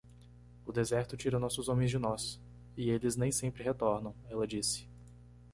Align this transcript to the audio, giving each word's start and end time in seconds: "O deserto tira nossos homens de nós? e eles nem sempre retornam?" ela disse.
"O 0.65 0.71
deserto 0.71 1.15
tira 1.15 1.37
nossos 1.37 1.69
homens 1.69 1.91
de 1.91 1.99
nós? 1.99 2.41
e 2.75 2.89
eles 2.89 3.15
nem 3.15 3.31
sempre 3.31 3.61
retornam?" 3.61 4.15
ela 4.27 4.47
disse. 4.47 4.87